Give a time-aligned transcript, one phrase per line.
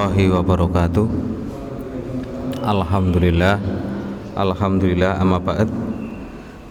[0.00, 1.06] warahmatullahi wabarakatuh.
[2.64, 3.56] Alhamdulillah
[4.32, 5.68] Alhamdulillah amma ba'd.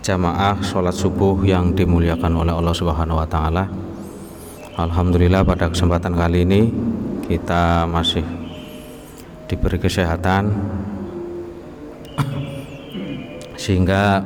[0.01, 3.69] Jamaah sholat subuh yang dimuliakan oleh Allah subhanahu wa ta'ala.
[4.79, 6.71] Alhamdulillah pada kesempatan kali ini
[7.27, 8.23] Kita masih
[9.51, 10.55] diberi kesehatan
[13.59, 14.23] Sehingga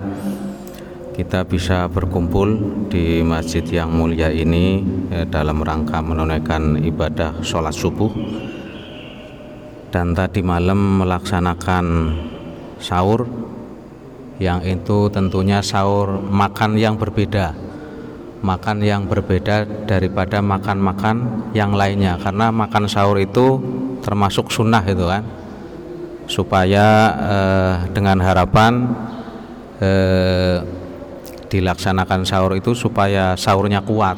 [1.18, 2.54] kita bisa berkumpul
[2.86, 8.14] di masjid yang mulia ini eh, dalam rangka menunaikan ibadah sholat subuh
[9.94, 11.86] dan tadi malam melaksanakan
[12.82, 13.30] sahur.
[14.42, 17.54] Yang itu tentunya sahur makan yang berbeda.
[18.42, 22.18] Makan yang berbeda daripada makan-makan yang lainnya.
[22.18, 23.62] Karena makan sahur itu
[24.02, 25.24] termasuk sunnah itu kan.
[26.26, 28.90] Supaya eh, dengan harapan
[29.78, 30.58] eh,
[31.54, 34.18] dilaksanakan sahur itu supaya sahurnya kuat.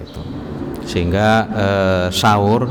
[0.00, 0.22] Gitu.
[0.82, 2.66] sehingga eh, sahur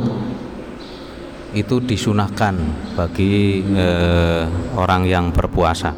[1.51, 2.55] itu disunahkan
[2.95, 4.43] bagi eh,
[4.79, 5.91] orang yang berpuasa.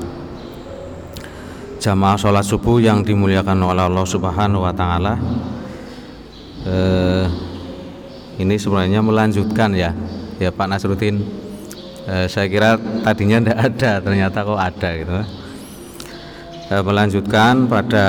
[1.77, 5.13] Jamaah sholat subuh yang dimuliakan oleh Allah subhanahu wa ta'ala
[6.63, 7.27] eh,
[8.39, 9.93] ini sebenarnya melanjutkan ya
[10.41, 11.21] ya Pak Nasruddin.
[12.03, 15.13] Eh, saya kira tadinya tidak ada ternyata kok ada gitu.
[16.71, 18.07] Eh, melanjutkan pada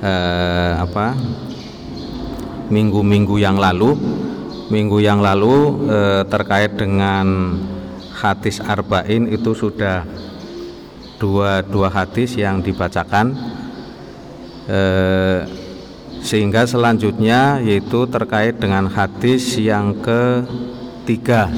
[0.00, 1.12] eh, apa
[2.72, 3.96] minggu-minggu yang lalu
[4.68, 7.56] minggu yang lalu eh, terkait dengan
[8.12, 10.04] hadis arba'in itu sudah
[11.18, 13.36] dua dua hadis yang dibacakan.
[14.68, 15.40] Eh,
[16.22, 21.48] sehingga selanjutnya yaitu terkait dengan hadis yang ketiga.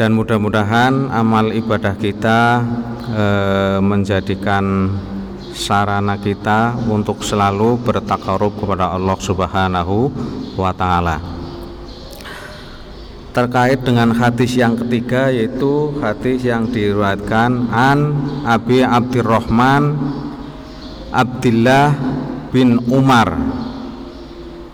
[0.00, 2.64] Dan mudah-mudahan amal ibadah kita
[3.12, 3.24] e,
[3.84, 4.88] menjadikan
[5.60, 10.08] sarana kita untuk selalu bertakarub kepada Allah Subhanahu
[10.56, 11.20] wa taala.
[13.30, 17.98] Terkait dengan hadis yang ketiga yaitu hadis yang diriwayatkan an
[18.42, 19.94] Abi Abdurrahman
[21.14, 21.94] Abdullah
[22.50, 23.38] bin Umar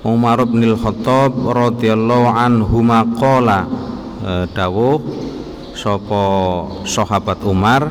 [0.07, 3.67] Umar bin Khattab radhiyallahu anhu maqala
[4.23, 5.03] e, dawuh
[5.77, 6.25] sapa
[6.87, 7.91] sahabat Umar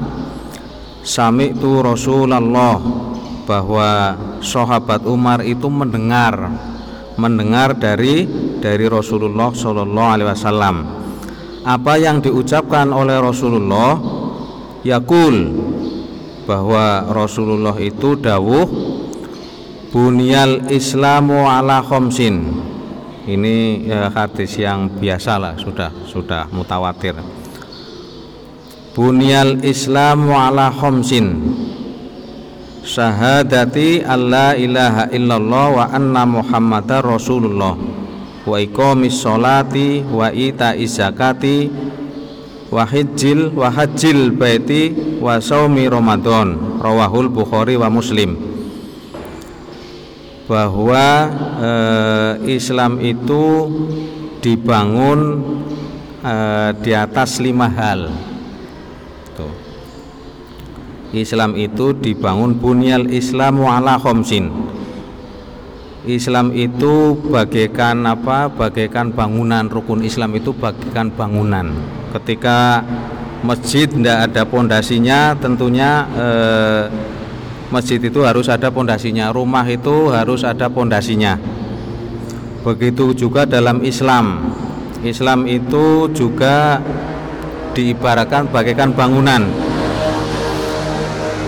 [1.05, 2.81] sami itu Rasulullah
[3.45, 6.49] bahwa sahabat Umar itu mendengar
[7.15, 8.25] mendengar dari
[8.59, 10.75] dari Rasulullah Shallallahu Alaihi Wasallam.
[11.61, 13.97] Apa yang diucapkan oleh Rasulullah?
[14.85, 15.49] Yakul
[16.45, 18.69] bahwa Rasulullah itu dawuh
[19.89, 22.65] bunyal Islamu ala khomsin.
[23.25, 27.17] Ini ya, hadis yang biasalah sudah sudah mutawatir
[28.95, 31.35] bunyal islamu ala khomsin.
[32.85, 37.75] Syahadati alla ilaha illallah wa anna muhammadar rasulullah.
[38.47, 41.67] Wa iqamis sholati wa ita zakati
[42.71, 46.79] wa hijjil wa hajjil baiti wa saumi ramadan.
[46.79, 48.37] Rawahul bukhari wa muslim.
[50.45, 51.05] Bahwa
[51.57, 51.69] e,
[52.53, 53.65] Islam itu
[54.45, 55.41] dibangun
[56.21, 56.33] e,
[56.85, 58.13] di atas lima hal.
[61.15, 64.51] Islam itu dibangun bunyal Islamu ala khomsin.
[66.05, 68.45] Islam itu bagaikan apa?
[68.51, 71.73] Bagaikan bangunan rukun Islam itu bagaikan bangunan.
[72.13, 72.85] Ketika
[73.41, 76.83] masjid tidak ada pondasinya, tentunya eh,
[77.73, 81.41] masjid itu harus ada pondasinya, rumah itu harus ada pondasinya.
[82.61, 84.53] Begitu juga dalam Islam.
[85.05, 86.81] Islam itu juga
[87.75, 89.43] diibaratkan bagaikan bangunan.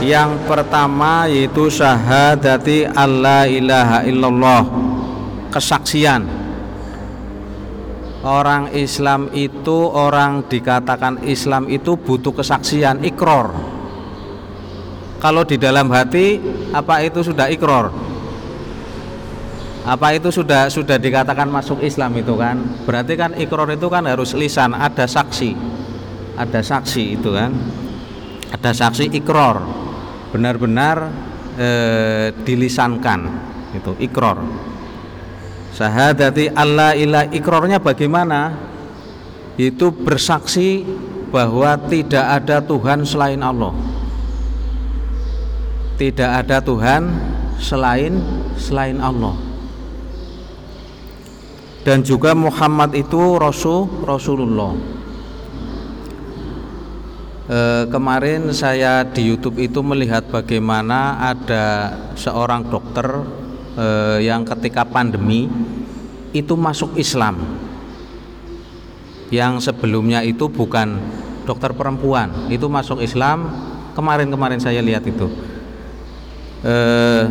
[0.03, 4.63] Yang pertama yaitu syahadati Allah ilaha illallah.
[5.49, 6.27] Kesaksian.
[8.21, 13.77] Orang Islam itu orang dikatakan Islam itu butuh kesaksian, ikror
[15.17, 16.37] kalau di dalam hati
[16.73, 17.89] apa itu sudah ikror
[19.87, 24.35] apa itu sudah sudah dikatakan masuk Islam itu kan berarti kan ikror itu kan harus
[24.37, 25.55] lisan ada saksi
[26.37, 27.51] ada saksi itu kan.
[28.53, 29.57] Ada saksi ikror.
[30.31, 31.09] Benar-benar
[31.57, 31.69] e,
[32.45, 33.19] dilisankan
[33.73, 34.39] itu ikror.
[35.73, 38.69] Sahadati Allah ilah ikrornya bagaimana?
[39.57, 40.85] Itu bersaksi
[41.33, 43.73] bahwa tidak ada Tuhan selain Allah.
[45.97, 47.09] Tidak ada Tuhan
[47.57, 48.21] selain
[48.53, 49.33] selain Allah.
[51.81, 54.96] Dan juga Muhammad itu Rasul Rasulullah
[57.47, 63.07] e, kemarin saya di YouTube itu melihat bagaimana ada seorang dokter
[63.75, 63.87] e,
[64.27, 65.47] yang ketika pandemi
[66.35, 67.39] itu masuk Islam.
[69.27, 70.99] Yang sebelumnya itu bukan
[71.43, 73.51] dokter perempuan itu masuk Islam.
[73.91, 75.25] Kemarin-kemarin saya lihat itu.
[76.61, 77.23] Eh,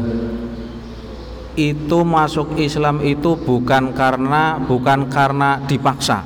[1.56, 6.20] itu masuk Islam itu bukan karena bukan karena dipaksa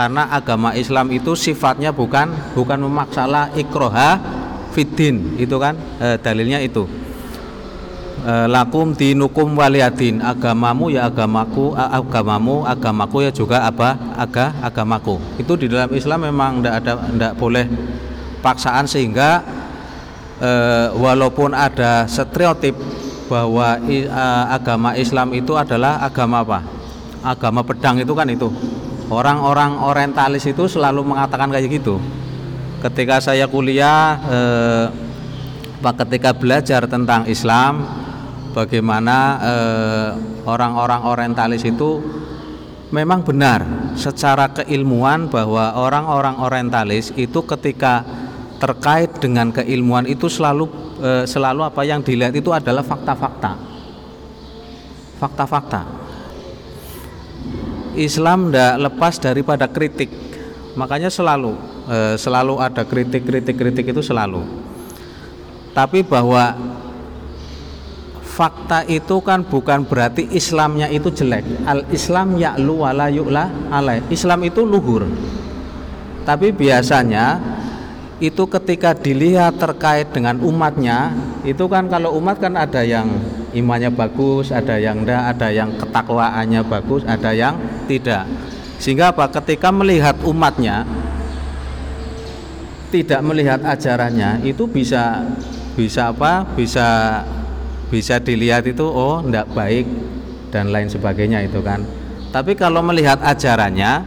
[0.00, 4.16] karena agama Islam itu sifatnya bukan bukan memaksalah ikroha
[4.72, 5.76] fitin itu kan?
[6.00, 6.88] E, dalilnya itu.
[8.24, 10.24] E, lakum dinukum waliyadin.
[10.24, 14.00] Agamamu ya agamaku agamamu agamaku ya juga apa?
[14.16, 15.20] Aga agamaku.
[15.36, 17.68] Itu di dalam Islam memang tidak ada tidak boleh
[18.40, 19.44] paksaan sehingga
[20.40, 20.50] e,
[20.96, 22.72] walaupun ada stereotip
[23.28, 26.64] bahwa uh, agama Islam itu adalah agama apa?
[27.20, 28.48] Agama pedang itu kan itu.
[29.10, 31.98] Orang-orang orientalis itu selalu mengatakan kayak gitu.
[32.80, 34.86] Ketika saya kuliah eh,
[35.82, 37.84] ketika belajar tentang Islam
[38.54, 40.10] bagaimana eh,
[40.46, 42.00] orang-orang orientalis itu
[42.90, 43.62] memang benar
[43.94, 48.02] secara keilmuan bahwa orang-orang orientalis itu ketika
[48.60, 50.68] terkait dengan keilmuan itu selalu
[51.00, 53.56] e, selalu apa yang dilihat itu adalah fakta-fakta.
[55.16, 55.80] Fakta-fakta.
[57.98, 60.10] Islam tidak lepas daripada kritik.
[60.78, 61.58] Makanya selalu
[61.90, 64.46] e, selalu ada kritik-kritik-kritik itu selalu.
[65.74, 66.54] Tapi bahwa
[68.22, 71.66] fakta itu kan bukan berarti Islamnya itu jelek.
[71.66, 74.02] Al Islam ya'lu wala yu'la alai.
[74.08, 75.04] Islam itu luhur.
[76.22, 77.42] Tapi biasanya
[78.20, 83.08] itu ketika dilihat terkait dengan umatnya itu kan kalau umat kan ada yang
[83.52, 87.58] imannya bagus ada yang enggak ada yang ketakwaannya bagus ada yang
[87.90, 88.24] tidak
[88.80, 90.86] sehingga apa ketika melihat umatnya
[92.90, 95.22] tidak melihat ajarannya itu bisa
[95.78, 97.20] bisa apa bisa
[97.90, 99.86] bisa dilihat itu oh enggak baik
[100.50, 101.82] dan lain sebagainya itu kan
[102.30, 104.02] tapi kalau melihat ajarannya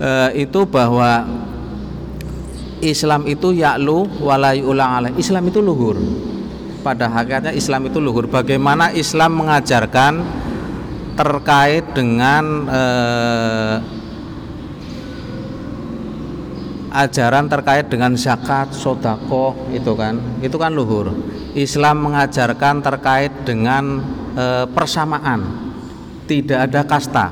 [0.00, 1.28] eh, itu bahwa
[2.80, 5.12] Islam itu yaklu walai ulang.
[5.20, 6.00] Islam itu luhur.
[6.80, 8.24] Pada hakikatnya Islam itu luhur.
[8.24, 10.24] Bagaimana Islam mengajarkan
[11.12, 13.76] terkait dengan eh,
[16.90, 21.12] ajaran terkait dengan zakat, sodako itu kan, itu kan luhur.
[21.52, 24.00] Islam mengajarkan terkait dengan
[24.32, 25.40] eh, persamaan,
[26.24, 27.26] tidak ada kasta.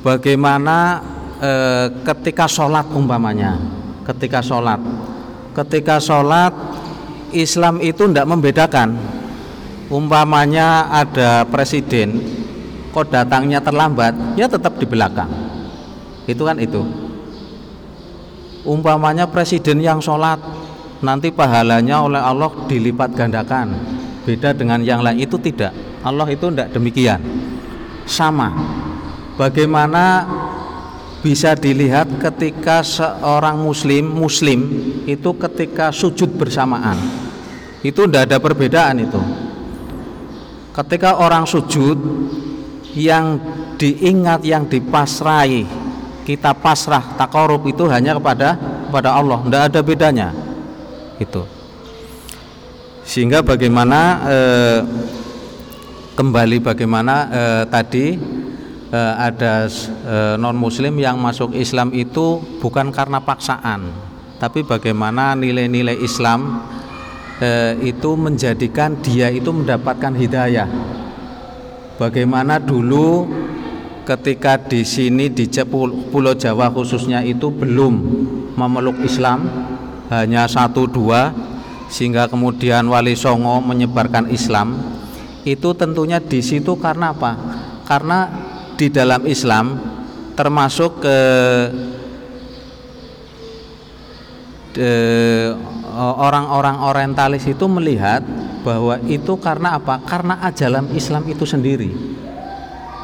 [0.00, 1.04] Bagaimana
[1.44, 3.60] eh, ketika sholat umpamanya,
[4.08, 4.80] ketika sholat
[5.56, 6.52] ketika sholat
[7.34, 8.98] Islam itu tidak membedakan.
[9.86, 12.18] Umpamanya ada presiden
[12.90, 15.30] kok datangnya terlambat ya tetap di belakang.
[16.26, 16.82] Itu kan itu.
[18.66, 20.42] Umpamanya presiden yang sholat
[20.98, 23.78] nanti pahalanya oleh Allah dilipat gandakan.
[24.26, 25.70] Beda dengan yang lain itu tidak.
[26.02, 27.22] Allah itu tidak demikian.
[28.10, 28.50] Sama.
[29.38, 30.26] Bagaimana
[31.26, 34.62] bisa dilihat ketika seorang muslim muslim
[35.10, 36.94] itu ketika sujud bersamaan.
[37.82, 39.18] Itu tidak ada perbedaan itu.
[40.70, 41.98] Ketika orang sujud
[42.94, 43.42] yang
[43.74, 45.66] diingat yang dipasrai
[46.22, 48.54] kita pasrah takorup itu hanya kepada
[48.86, 49.42] kepada Allah.
[49.42, 50.30] Tidak ada bedanya.
[51.18, 51.42] Itu.
[53.02, 54.00] Sehingga bagaimana
[54.30, 54.78] eh,
[56.14, 58.06] kembali bagaimana eh, tadi
[58.92, 63.90] eh, ada eh, non muslim yang masuk Islam itu bukan karena paksaan
[64.36, 66.60] tapi bagaimana nilai-nilai Islam
[67.40, 70.68] eh, itu menjadikan dia itu mendapatkan hidayah
[71.96, 73.26] bagaimana dulu
[74.06, 75.50] ketika di sini di
[76.14, 77.94] Pulau Jawa khususnya itu belum
[78.54, 79.50] memeluk Islam
[80.06, 81.34] hanya satu dua
[81.90, 84.78] sehingga kemudian Wali Songo menyebarkan Islam
[85.46, 87.38] itu tentunya di situ karena apa?
[87.86, 88.26] Karena
[88.76, 89.80] di dalam Islam
[90.36, 91.18] termasuk ke
[95.96, 98.20] orang-orang orientalis itu melihat
[98.60, 100.04] bahwa itu karena apa?
[100.04, 101.90] Karena ajaran Islam itu sendiri.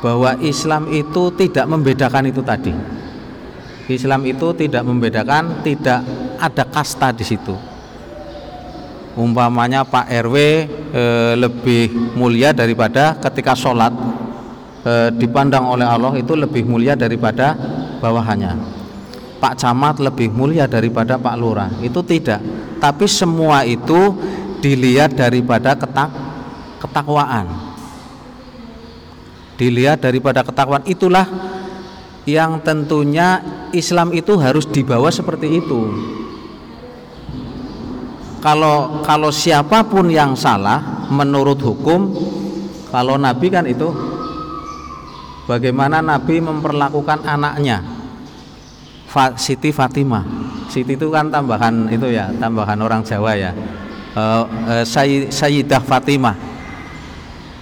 [0.03, 2.75] Bahwa Islam itu tidak membedakan itu tadi.
[3.87, 6.03] Islam itu tidak membedakan, tidak
[6.39, 7.55] ada kasta di situ.
[9.13, 10.37] Umpamanya Pak RW
[10.91, 11.05] e,
[11.37, 13.93] lebih mulia daripada ketika sholat
[14.83, 17.55] e, dipandang oleh Allah itu lebih mulia daripada
[18.03, 18.83] bawahannya.
[19.43, 21.71] Pak Camat lebih mulia daripada Pak Lurah.
[21.83, 22.39] Itu tidak.
[22.79, 24.15] Tapi semua itu
[24.63, 26.11] dilihat daripada ketak
[26.79, 27.51] ketakwaan.
[29.59, 31.27] Dilihat daripada ketakwaan itulah
[32.23, 33.43] yang tentunya
[33.75, 35.81] Islam itu harus dibawa seperti itu.
[38.43, 42.11] Kalau kalau siapa pun yang salah menurut hukum
[42.91, 44.12] kalau Nabi kan itu
[45.47, 47.83] bagaimana Nabi memperlakukan anaknya?
[49.37, 50.25] Siti Fatimah.
[50.73, 53.53] Siti itu kan tambahan itu ya tambahan orang Jawa ya.
[54.17, 54.85] Uh, uh,
[55.29, 56.37] Sayyidah Fatimah.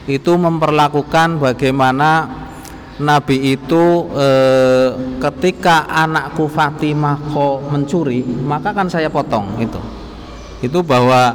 [0.06, 2.40] Itu memperlakukan bagaimana
[3.00, 9.80] Nabi itu eh, ketika anakku Fatimah kok mencuri maka kan saya potong itu.
[10.60, 11.32] Itu bahwa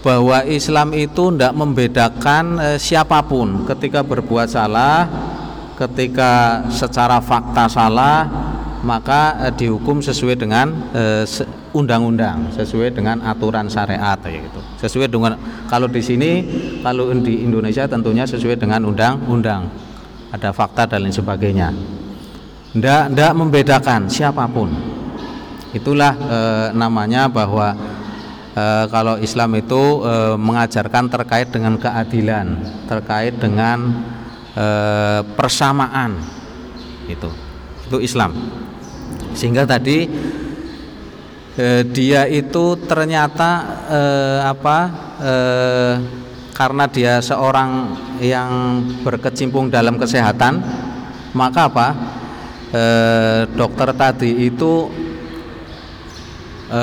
[0.00, 5.10] bahwa Islam itu tidak membedakan eh, siapa pun ketika berbuat salah
[5.80, 8.28] ketika secara fakta salah
[8.84, 11.24] maka eh, dihukum sesuai dengan eh,
[11.70, 14.60] undang-undang sesuai dengan aturan syariat gitu.
[14.80, 15.38] Sesuai dengan
[15.70, 16.30] kalau di sini
[16.82, 19.68] kalau di Indonesia tentunya sesuai dengan undang-undang.
[20.30, 21.74] Ada fakta dan lain sebagainya.
[22.70, 24.70] Ndak ndak membedakan siapa pun.
[25.74, 26.38] Itulah e,
[26.70, 27.74] namanya bahwa
[28.54, 33.90] e, kalau Islam itu e, mengajarkan terkait dengan keadilan terkait dengan
[34.54, 34.66] e,
[35.34, 36.16] persamaan
[37.06, 37.30] itu
[37.90, 38.30] itu Islam.
[39.34, 40.06] Sehingga tadi
[41.58, 43.50] e, dia itu ternyata
[43.90, 44.02] e,
[44.46, 44.78] apa
[45.18, 45.34] e,
[46.54, 50.60] karena dia seorang yang berkecimpung dalam kesehatan
[51.32, 51.88] maka apa
[52.70, 52.82] e,
[53.54, 54.90] dokter tadi itu
[56.70, 56.82] e,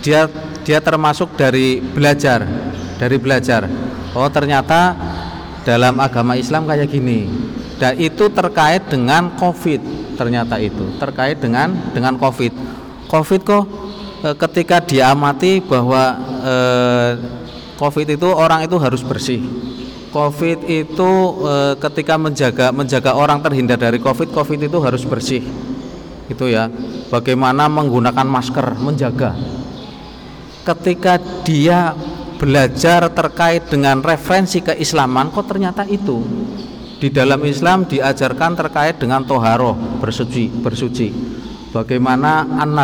[0.00, 0.30] dia
[0.62, 2.44] dia termasuk dari belajar
[3.00, 3.64] dari belajar.
[4.12, 4.94] Oh ternyata
[5.66, 7.28] dalam agama Islam kayak gini
[7.76, 9.80] dan itu terkait dengan covid
[10.16, 12.52] ternyata itu terkait dengan dengan covid
[13.08, 13.64] covid kok
[14.24, 16.54] e, ketika diamati bahwa e,
[17.80, 19.40] Covid itu orang itu harus bersih.
[20.12, 21.10] Covid itu
[21.48, 25.40] e, ketika menjaga menjaga orang terhindar dari Covid, Covid itu harus bersih.
[26.28, 26.68] Itu ya.
[27.08, 29.32] Bagaimana menggunakan masker, menjaga.
[30.60, 31.96] Ketika dia
[32.40, 36.24] belajar terkait dengan referensi keislaman, kok ternyata itu
[37.00, 41.08] di dalam Islam diajarkan terkait dengan toharoh bersuci bersuci.
[41.72, 42.76] Bagaimana an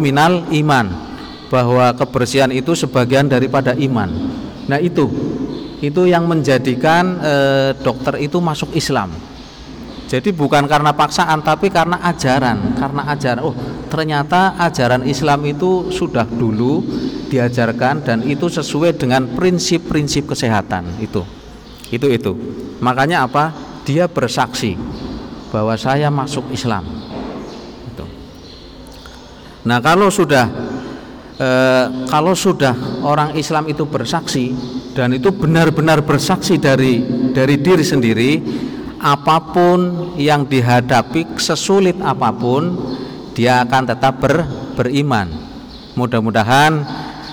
[0.00, 0.86] minal iman
[1.48, 4.10] bahwa kebersihan itu sebagian daripada iman.
[4.66, 5.06] Nah, itu
[5.78, 7.34] itu yang menjadikan e,
[7.80, 9.14] dokter itu masuk Islam.
[10.06, 13.42] Jadi bukan karena paksaan tapi karena ajaran, karena ajaran.
[13.42, 13.54] Oh,
[13.86, 16.82] ternyata ajaran Islam itu sudah dulu
[17.28, 21.22] diajarkan dan itu sesuai dengan prinsip-prinsip kesehatan itu.
[21.90, 22.32] Itu itu.
[22.82, 23.54] Makanya apa?
[23.86, 24.74] Dia bersaksi
[25.54, 26.82] bahwa saya masuk Islam.
[27.86, 28.04] Itu.
[29.66, 30.50] Nah, kalau sudah
[31.38, 31.48] e,
[32.10, 34.52] kalau sudah orang Islam itu bersaksi
[34.96, 38.30] dan itu benar-benar bersaksi dari dari diri sendiri
[38.96, 42.74] apa pun yang dihadapi sesulit apa pun
[43.36, 45.28] dia akan tetap ber, beriman
[45.94, 46.80] mudah-mudahan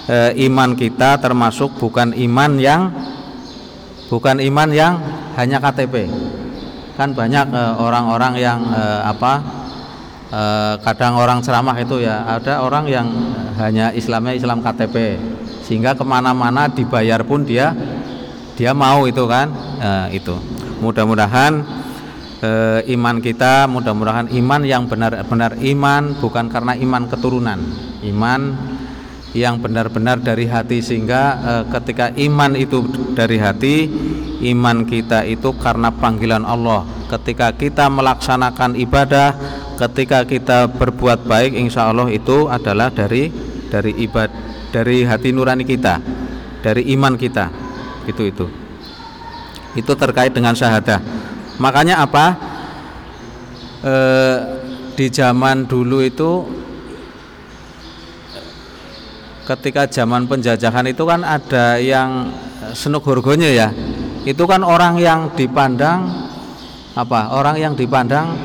[0.08, 2.92] e, iman kita termasuk bukan iman yang
[4.08, 4.94] bukan iman yang
[5.36, 6.08] hanya KTP
[6.94, 9.64] kan banyak eh, orang-orang yang e, apa
[10.34, 13.06] Eh, kadang orang ceramah itu ya ada orang yang
[13.62, 15.22] hanya Islamnya Islam KTP
[15.62, 17.70] sehingga ke mana-mana dibayar pun dia
[18.58, 19.54] dia mau itu kan?
[19.78, 20.34] E, itu.
[20.82, 21.62] Mudah-mudahan
[22.42, 22.50] e,
[22.98, 27.60] iman kita mudah-mudahan iman yang benar-benar iman bukan karena iman keturunan.
[28.02, 28.42] Iman
[29.34, 32.86] yang benar-benar dari hati sehingga e, ketika iman itu
[33.18, 33.90] dari hati
[34.54, 36.86] iman kita itu karena panggilan Allah.
[37.10, 39.34] Ketika kita melaksanakan ibadah
[39.74, 43.34] ketika kita berbuat baik insya Allah itu adalah dari
[43.74, 44.30] dari ibad
[44.70, 45.98] dari hati nurani kita
[46.62, 47.50] dari iman kita.
[48.06, 48.46] Itu itu.
[49.74, 51.02] Itu terkait dengan syahadah.
[51.58, 52.26] Makanya apa?
[53.82, 53.96] E,
[54.94, 56.63] di zaman dulu itu
[59.44, 62.32] ketika zaman penjajahan itu kan ada yang
[62.72, 63.68] senuk hurgonya ya
[64.24, 66.08] itu kan orang yang dipandang
[66.96, 68.38] apa orang yang dipandang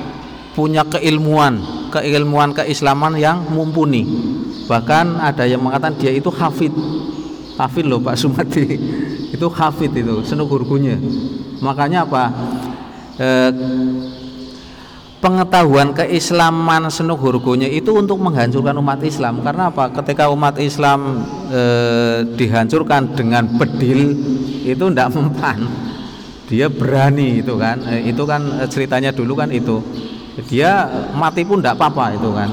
[0.58, 1.62] punya keilmuan,
[1.94, 4.02] keilmuan keislaman yang mumpuni.
[4.66, 6.74] Bahkan ada yang mengatakan dia itu hafid.
[7.54, 8.66] Hafid loh Pak Sumati.
[9.34, 10.98] itu hafid itu, senuk gurgunya.
[11.62, 12.34] Makanya apa?
[13.14, 13.28] E,
[15.18, 19.42] pengetahuan keislaman senuk hurgunya itu untuk menghancurkan umat Islam.
[19.42, 19.90] Karena apa?
[19.90, 21.62] Ketika umat Islam e,
[22.38, 24.14] dihancurkan dengan bedil
[24.62, 25.66] itu tidak mempan.
[26.48, 27.82] Dia berani itu kan.
[27.86, 29.82] E, itu kan ceritanya dulu kan itu
[30.46, 30.86] dia
[31.18, 32.50] mati pun tidak apa-apa itu kan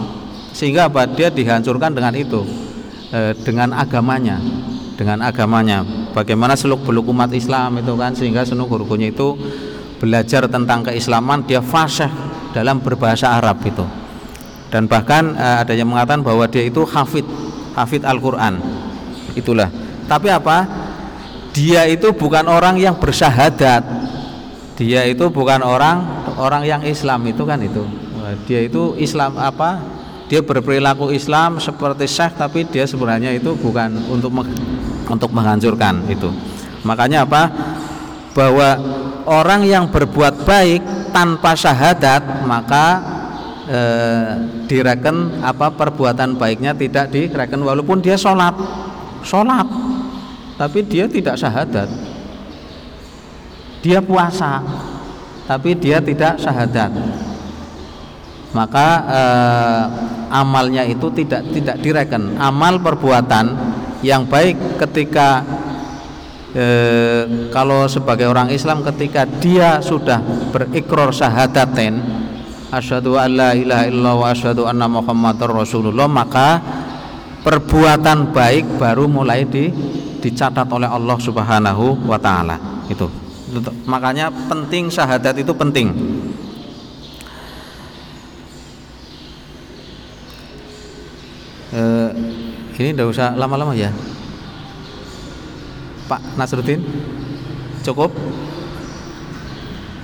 [0.55, 2.41] sehingga apa dia dihancurkan dengan itu
[3.13, 4.41] e, dengan agamanya
[4.95, 9.37] dengan agamanya bagaimana seluk beluk umat Islam itu kan sehingga senuk gurunya itu
[9.99, 12.09] belajar tentang keislaman dia fasih
[12.55, 13.83] dalam berbahasa Arab itu.
[14.71, 17.27] Dan bahkan e, ada yang mengatakan bahwa dia itu hafid
[17.75, 18.63] hafid Al-Quran.
[19.35, 19.67] Itulah.
[20.07, 20.63] Tapi apa?
[21.51, 23.83] Dia itu bukan orang yang bersyahadat.
[24.79, 26.03] Dia itu bukan orang
[26.39, 27.83] orang yang Islam itu kan itu.
[28.23, 29.83] E, dia itu Islam apa?
[30.31, 34.31] Dia berperilaku Islam seperti syekh tapi dia sebenarnya itu bukan untuk
[35.05, 36.31] untuk menghancurkan itu.
[36.87, 37.51] Makanya apa?
[38.35, 38.75] Bahwa
[39.29, 42.99] orang yang berbuat baik tanpa syahadat maka
[43.71, 44.31] eh,
[44.67, 48.51] direken apa perbuatan baiknya tidak direken walaupun dia sholat.
[49.23, 49.63] Sholat
[50.59, 51.87] tapi dia tidak syahadat.
[53.79, 54.59] Dia puasa
[55.47, 56.91] tapi dia tidak syahadat.
[58.51, 59.83] Maka eh,
[60.35, 62.35] amalnya itu tidak tidak direken.
[62.35, 63.55] Amal perbuatan
[64.03, 65.47] yang baik ketika
[66.55, 66.65] e,
[67.51, 70.23] kalau sebagai orang Islam ketika dia sudah
[70.55, 71.99] berikrar syahadaten
[72.71, 76.63] asyhadu an la ilaha illallah wa asyhadu anna muhammadar rasulullah maka
[77.43, 79.69] perbuatan baik baru mulai di,
[80.23, 82.57] dicatat oleh Allah Subhanahu wa taala.
[82.89, 83.05] Itu.
[83.85, 85.93] Makanya penting syahadat itu penting.
[91.75, 92.09] Eh,
[92.81, 93.93] ini tidak usah lama-lama ya
[96.05, 96.81] Pak Nasruddin.
[97.81, 98.13] Cukup?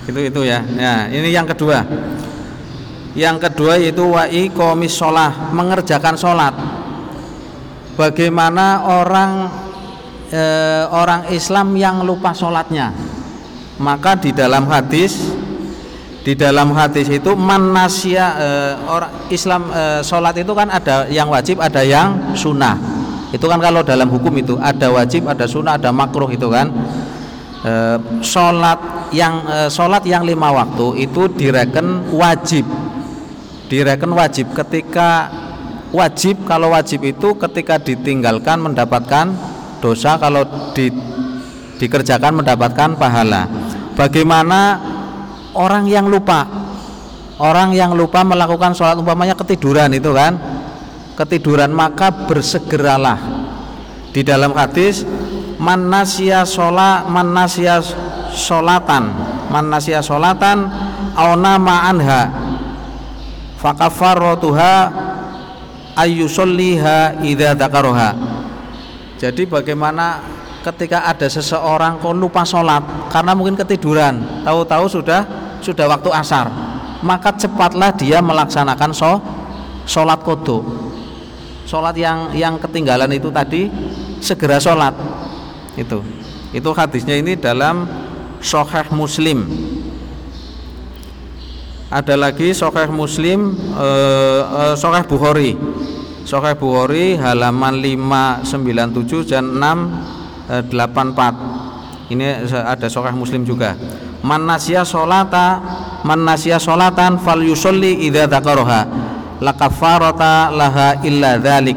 [0.10, 0.65] Itu itu ya.
[0.77, 1.86] Ya ini yang kedua.
[3.13, 6.55] Yang kedua yaitu wa'i komis sholah mengerjakan sholat.
[8.00, 9.51] Bagaimana orang
[10.31, 10.43] e,
[10.89, 12.96] orang Islam yang lupa sholatnya?
[13.77, 15.17] Maka di dalam hadis
[16.22, 18.50] di dalam hadis itu manasya e,
[18.89, 22.91] orang Islam e, sholat itu kan ada yang wajib ada yang sunnah
[23.32, 26.68] itu kan kalau dalam hukum itu ada wajib ada sunnah ada makruh itu kan.
[27.64, 27.74] E,
[28.20, 32.68] sholat yang e, sholat yang lima waktu itu direken wajib.
[33.72, 35.32] Direken wajib ketika
[35.96, 39.32] wajib kalau wajib itu ketika ditinggalkan mendapatkan
[39.80, 40.44] dosa kalau
[40.76, 40.92] di,
[41.80, 43.48] dikerjakan mendapatkan pahala.
[43.96, 44.76] Bagaimana
[45.56, 46.68] orang yang lupa?
[47.42, 50.61] Orang yang lupa melakukan sholat umpamanya ketiduran itu kan
[51.22, 53.20] ketiduran maka bersegeralah.
[54.12, 55.05] Di dalam hadis
[55.62, 57.79] manasya sholat manasya
[58.34, 59.14] sholatan.
[59.53, 60.66] Manasya sholatan
[61.14, 62.22] auna ma'anha
[63.60, 64.74] fakafarrotuha
[66.00, 68.16] ayyusolliha idha dakaroha
[69.22, 70.18] jadi bagaimana
[70.66, 72.81] ketika ada seseorang kok lupa sholat?
[73.14, 74.42] Karena mungkin ketiduran.
[74.42, 75.22] Tahu-tahu sudah
[75.62, 76.50] sudah waktu asar.
[77.05, 78.90] Maka cepatlah dia melaksanakan
[79.86, 80.91] sholat kodok
[81.72, 83.72] sholat yang yang ketinggalan itu tadi
[84.20, 84.92] segera sholat.
[85.79, 86.03] Itu.
[86.51, 87.88] Itu hadisnya ini dalam
[88.44, 89.48] Sahih Muslim.
[91.88, 95.55] Ada lagi Sahih Muslim eh, eh, Sahih Bukhari.
[96.60, 101.34] Bukhari halaman 597 dan 684 eh,
[102.12, 103.79] ini ada Sahih Muslim juga.
[104.22, 105.64] Man nasya sholata
[106.03, 108.81] man nasya sholatan fal yusolli idza dzakaraha
[109.42, 111.75] la kafarata laha illa dzalik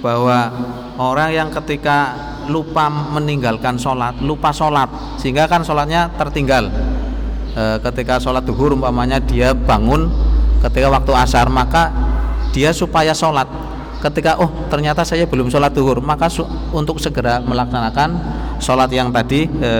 [0.00, 0.48] bahwa
[0.96, 2.16] orang yang ketika
[2.48, 4.88] lupa meninggalkan sholat lupa sholat
[5.20, 6.72] sehingga kan sholatnya tertinggal.
[7.52, 10.08] E, ketika sholat duhur umpamanya dia bangun
[10.64, 11.92] ketika waktu asar maka
[12.56, 13.46] dia supaya sholat.
[14.00, 16.32] Ketika oh ternyata saya belum sholat duhur maka
[16.72, 18.10] untuk segera melaksanakan
[18.56, 19.72] sholat yang tadi e,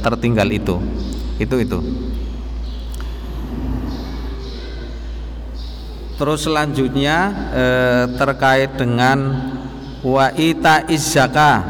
[0.00, 0.80] tertinggal itu.
[1.36, 1.78] Itu itu
[6.22, 9.42] Terus selanjutnya eh, terkait dengan
[10.06, 11.66] wa ita izzaka.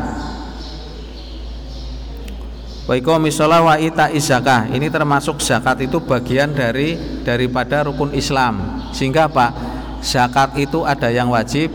[2.85, 4.13] Wa misalnya wa ita.
[4.13, 8.85] Ini termasuk zakat itu bagian dari daripada rukun Islam.
[8.93, 9.57] Sehingga Pak
[10.05, 11.73] zakat itu ada yang wajib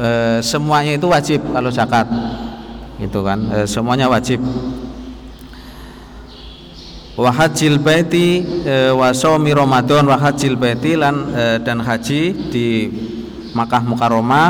[0.00, 2.08] eh, semuanya itu wajib kalau zakat.
[2.96, 4.40] Itu kan eh, semuanya wajib
[7.16, 12.66] wa hajjil baiti e, wa shaumi ramadan wa hajjil baiti lan e, dan haji di
[13.56, 14.48] Makkah Mukarramah.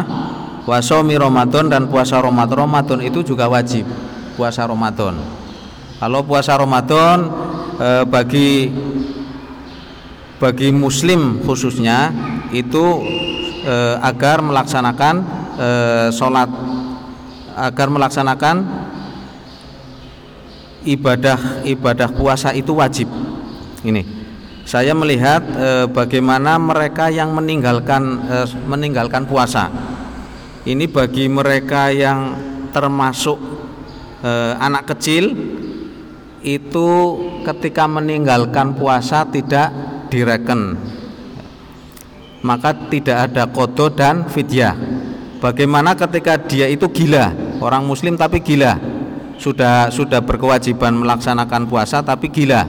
[0.66, 3.87] Wa shaumi ramadan dan puasa Ramadan Ramadan itu juga wajib
[4.35, 5.14] puasa Ramadan.
[6.02, 7.31] Kalau puasa Ramadan
[7.79, 8.74] e, bagi
[10.42, 12.11] bagi muslim khususnya
[12.50, 12.83] itu
[13.62, 15.14] e, agar melaksanakan
[15.55, 15.68] e,
[16.11, 16.50] sholat
[17.57, 18.57] agar melaksanakan
[20.87, 23.11] ibadah ibadah puasa itu wajib.
[23.83, 24.03] Ini.
[24.66, 29.70] Saya melihat e, bagaimana mereka yang meninggalkan e, meninggalkan puasa.
[30.66, 32.35] Ini bagi mereka yang
[32.75, 33.38] termasuk
[34.27, 35.31] e, anak kecil
[36.42, 36.88] itu
[37.46, 39.70] ketika meninggalkan puasa tidak
[40.11, 40.75] direken.
[42.42, 44.75] Maka tidak ada kodo dan fidyah.
[45.38, 47.35] Bagaimana ketika dia itu gila?
[47.62, 48.96] Orang muslim tapi gila
[49.37, 52.64] sudah sudah berkewajiban melaksanakan puasa tapi gila.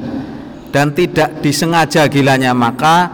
[0.67, 3.10] Dan tidak disengaja gilanya maka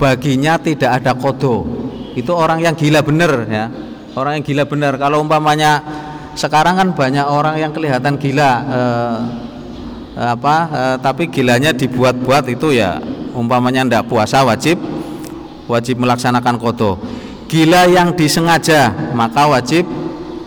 [0.00, 3.66] baginya tidak ada kodo itu orang yang gila bener ya.
[4.14, 4.94] Orang yang gila bener.
[4.94, 5.82] Kalau umpamanya
[6.38, 9.18] sekarang kan banyak orang yang kelihatan gila eh,
[10.14, 13.02] apa eh, tapi gilanya dibuat-buat itu ya
[13.34, 14.78] umpamanya ndak puasa wajib
[15.66, 16.98] wajib melaksanakan kodo
[17.50, 19.86] gila yang disengaja maka wajib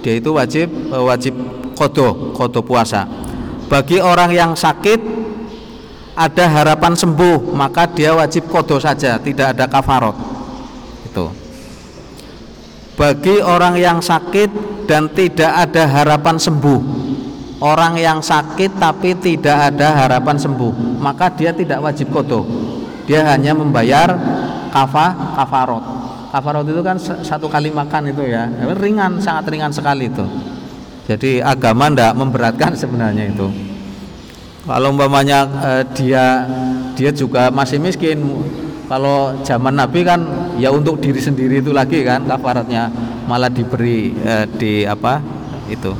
[0.03, 1.35] dia itu wajib eh, wajib
[1.77, 3.05] kodo kodo puasa.
[3.69, 4.97] Bagi orang yang sakit
[6.17, 10.17] ada harapan sembuh maka dia wajib kodo saja tidak ada kafarot.
[11.05, 11.29] Itu.
[12.97, 14.49] Bagi orang yang sakit
[14.89, 16.81] dan tidak ada harapan sembuh.
[17.57, 22.41] Orang yang sakit tapi tidak ada harapan sembuh maka dia tidak wajib kodo.
[23.05, 24.17] Dia hanya membayar
[24.73, 25.85] kafa kafarot.
[26.27, 28.49] Kafarot itu kan satu kali makan itu ya.
[28.77, 30.25] Ringan sangat ringan sekali itu
[31.07, 33.47] jadi agama tidak memberatkan sebenarnya itu.
[34.67, 36.43] Kalau umpamanya eh, dia
[36.99, 38.19] dia juga masih miskin.
[38.91, 40.19] Kalau zaman Nabi kan
[40.59, 42.91] ya untuk diri sendiri itu lagi kan kafaratnya
[43.23, 45.23] malah diberi eh, di apa
[45.71, 45.95] itu.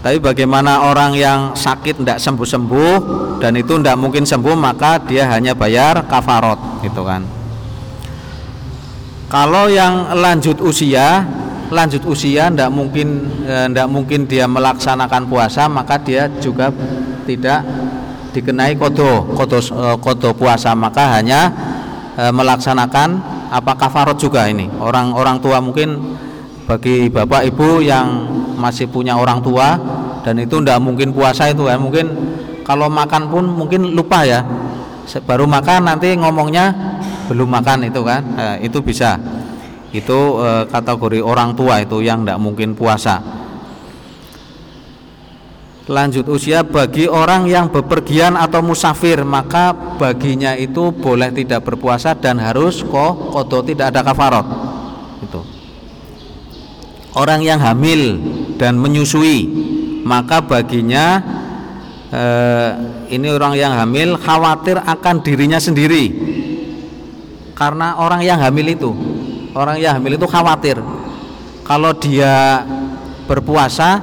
[0.00, 2.96] Tapi bagaimana orang yang sakit tidak sembuh-sembuh
[3.36, 7.20] dan itu tidak mungkin sembuh maka dia hanya bayar kafarot gitu kan.
[9.28, 11.26] Kalau yang lanjut usia
[11.70, 16.70] lanjut usia tidak mungkin tidak eh, mungkin dia melaksanakan puasa maka dia juga
[17.26, 17.66] tidak
[18.36, 20.76] dikenai kodo kodo eh, kodo puasa.
[20.76, 21.48] Maka hanya
[22.20, 23.08] eh, melaksanakan
[23.48, 24.68] apa kafarot juga ini.
[24.76, 26.18] Orang orang tua mungkin
[26.68, 28.28] bagi bapak ibu yang
[28.60, 29.78] masih punya orang tua
[30.26, 31.80] dan itu tidak mungkin puasa itu ya.
[31.80, 32.06] Mungkin
[32.62, 34.44] kalau makan pun mungkin lupa ya.
[35.22, 36.74] Baru makan nanti ngomongnya
[37.30, 38.22] belum makan itu kan.
[38.26, 39.14] Nah, itu bisa
[39.96, 43.46] itu e, kategori orang tua itu yang tidak mungkin puasa.
[45.86, 52.42] Lanjut usia bagi orang yang bepergian atau musafir maka baginya itu boleh tidak berpuasa dan
[52.42, 54.46] harus kok kodo tidak ada kafarot.
[55.22, 55.46] Itu.
[57.14, 58.18] Orang yang hamil
[58.58, 59.46] dan menyusui
[60.02, 61.22] maka baginya
[62.10, 62.70] eh,
[63.14, 66.10] ini orang yang hamil khawatir akan dirinya sendiri.
[67.54, 68.90] Karena orang yang hamil itu
[69.56, 70.76] orang yang hamil itu khawatir.
[71.64, 72.62] Kalau dia
[73.26, 73.98] berpuasa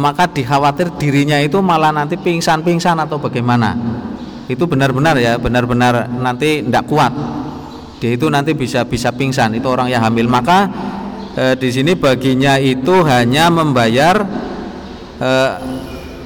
[0.00, 3.76] maka dikhawatir dirinya itu malah nanti pingsan-pingsan atau bagaimana.
[4.48, 7.12] Itu benar-benar ya benar-benar nanti tidak kuat.
[8.00, 10.66] Dia itu nanti bisa bisa pingsan itu orang yang hamil maka
[11.36, 14.24] e, di sini baginya itu hanya membayar
[15.20, 15.30] e,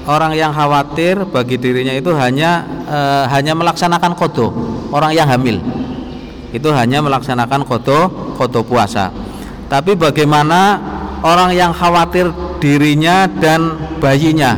[0.07, 4.55] orang yang khawatir bagi dirinya itu hanya e, hanya melaksanakan kodo
[4.95, 5.59] orang yang hamil
[6.55, 9.11] itu hanya melaksanakan kodo kodo puasa.
[9.67, 10.79] Tapi bagaimana
[11.27, 12.31] orang yang khawatir
[12.63, 14.55] dirinya dan bayinya?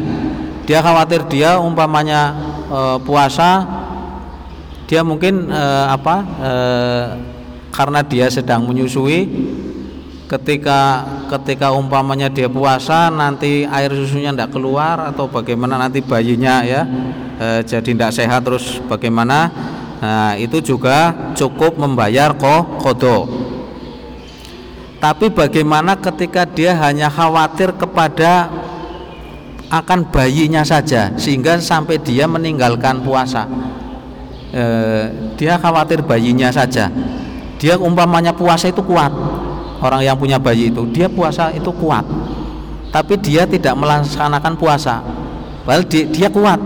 [0.68, 2.37] Dia khawatir dia umpamanya
[2.68, 3.64] e, puasa
[4.85, 6.52] dia mungkin e, apa e,
[7.72, 9.30] karena dia sedang menyusui
[10.26, 16.82] ketika ketika umpamanya dia puasa nanti air susunya tidak keluar atau bagaimana nanti bayinya ya
[17.38, 19.50] e, jadi tidak sehat terus bagaimana
[19.96, 22.37] Nah, itu juga cukup membayar
[22.80, 23.28] kodo.
[24.96, 28.48] Tapi bagaimana ketika dia hanya khawatir kepada
[29.66, 33.44] akan bayinya saja sehingga sampai dia meninggalkan puasa.
[34.52, 34.62] E,
[35.37, 36.88] dia khawatir bayinya saja.
[37.56, 39.12] Dia umpamanya puasa itu kuat.
[39.76, 42.04] Orang yang punya bayi itu, dia puasa itu kuat.
[42.88, 45.04] Tapi dia tidak melaksanakan puasa.
[45.68, 46.56] Padahal dia, kuat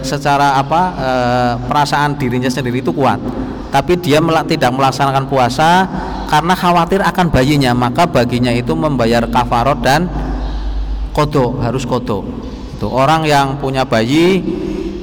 [0.00, 1.10] secara apa e,
[1.68, 3.18] perasaan dirinya sendiri itu kuat.
[3.70, 5.86] Tapi dia melak, tidak melaksanakan puasa
[6.26, 7.70] karena khawatir akan bayinya.
[7.76, 10.10] Maka baginya itu membayar kafarot dan
[11.14, 12.24] kodo harus kodo
[12.80, 14.40] itu orang yang punya bayi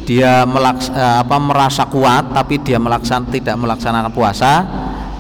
[0.02, 4.66] dia melaks, e, apa merasa kuat tapi dia melaksan tidak melaksanakan puasa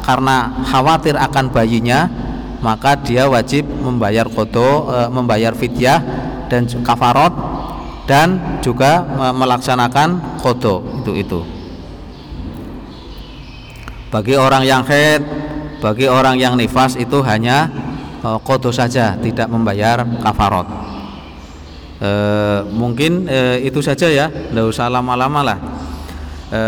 [0.02, 2.10] karena khawatir akan bayinya
[2.65, 6.02] maka dia wajib membayar kodo e, membayar fidyah
[6.50, 7.30] dan kafarot
[8.08, 9.04] dan juga
[9.36, 11.39] melaksanakan kodo itu itu.
[14.08, 15.22] Bagi orang yang head
[15.78, 17.70] bagi orang yang nifas itu hanya
[18.41, 20.67] kodo saja tidak membayar kafarot.
[21.98, 22.12] E,
[22.78, 25.58] mungkin e, itu saja ya tidak usah lama-lama lah.
[26.50, 26.62] E,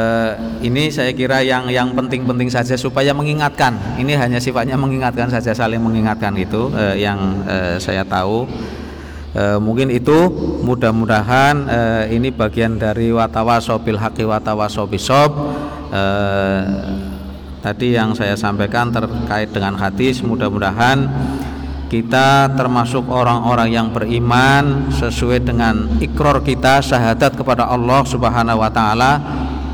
[0.65, 3.78] ini saya kira yang yang penting-penting saja supaya mengingatkan.
[3.97, 8.45] Ini hanya sifatnya mengingatkan saja saling mengingatkan itu e, yang e, saya tahu
[9.33, 10.29] e, mungkin itu
[10.63, 11.81] mudah-mudahan e,
[12.15, 15.29] ini bagian dari watawasobil haki watawasobisob
[15.89, 16.03] e,
[17.59, 21.09] tadi yang saya sampaikan terkait dengan hadis mudah-mudahan
[21.89, 29.17] kita termasuk orang-orang yang beriman sesuai dengan ikror kita syahadat kepada Allah Subhanahu wa taala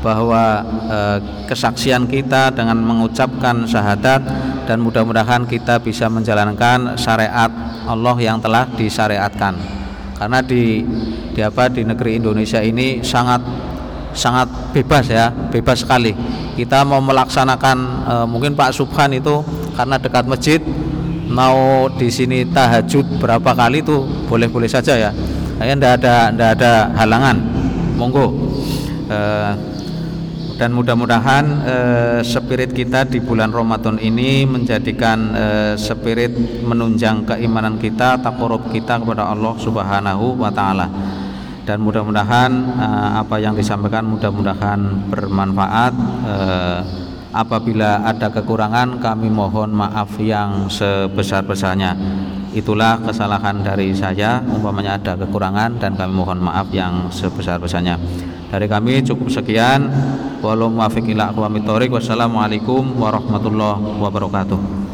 [0.00, 4.24] bahwa eh, kesaksian kita dengan mengucapkan syahadat
[4.66, 7.48] dan mudah-mudahan kita bisa menjalankan syariat
[7.86, 9.54] Allah yang telah disyariatkan.
[10.18, 10.82] Karena di
[11.30, 13.40] di apa di negeri Indonesia ini sangat
[14.10, 16.10] sangat bebas ya bebas sekali.
[16.56, 19.44] Kita mau melaksanakan e, mungkin Pak Subhan itu
[19.76, 20.60] karena dekat masjid
[21.28, 25.10] mau di sini tahajud berapa kali itu boleh-boleh saja ya.
[25.60, 27.36] Kayaknya tidak ada tidak ada halangan.
[27.94, 28.26] Monggo.
[29.06, 29.18] E,
[30.56, 36.32] dan mudah-mudahan eh, spirit kita di bulan Ramadan ini menjadikan eh, spirit
[36.64, 40.88] menunjang keimanan kita, takorup kita kepada Allah Subhanahu wa taala.
[41.68, 45.92] Dan mudah-mudahan eh, apa yang disampaikan mudah-mudahan bermanfaat.
[46.24, 46.80] Eh,
[47.36, 51.92] apabila ada kekurangan kami mohon maaf yang sebesar-besarnya.
[52.56, 58.00] Itulah kesalahan dari saya umpamanya ada kekurangan dan kami mohon maaf yang sebesar-besarnya.
[58.46, 59.90] Dari kami cukup sekian.
[61.90, 64.86] Wassalamualaikum warahmatullahi wabarakatuh.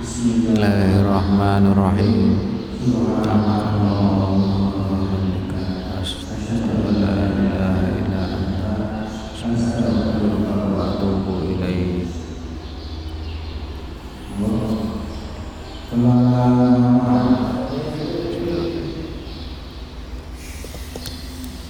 [0.00, 2.40] Bismillahirrahmanirrahim.